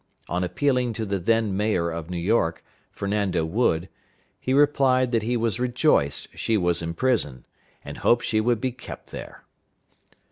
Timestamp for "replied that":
4.51-5.21